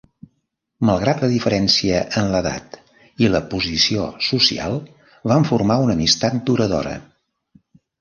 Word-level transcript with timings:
Malgrat 0.89 1.19
la 1.25 1.29
diferència 1.33 1.99
en 2.21 2.31
l'edat 2.31 2.79
i 3.27 3.31
la 3.35 3.43
posició 3.53 4.09
social, 4.33 4.83
van 5.35 5.49
formar 5.55 5.81
una 5.89 5.99
amistat 6.01 6.45
duradora. 6.53 7.01